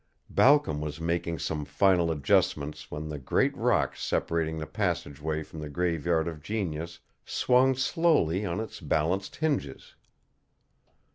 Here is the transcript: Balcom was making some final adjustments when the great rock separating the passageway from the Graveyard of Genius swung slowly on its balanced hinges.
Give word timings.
Balcom 0.31 0.81
was 0.81 0.99
making 0.99 1.37
some 1.37 1.63
final 1.63 2.09
adjustments 2.09 2.89
when 2.89 3.07
the 3.07 3.19
great 3.19 3.55
rock 3.55 3.95
separating 3.95 4.57
the 4.57 4.65
passageway 4.65 5.43
from 5.43 5.59
the 5.59 5.69
Graveyard 5.69 6.27
of 6.27 6.41
Genius 6.41 6.97
swung 7.23 7.75
slowly 7.75 8.43
on 8.43 8.59
its 8.59 8.79
balanced 8.81 9.35
hinges. 9.35 9.93